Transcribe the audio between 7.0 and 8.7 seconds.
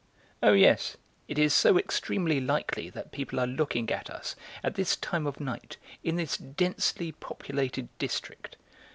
populated district!"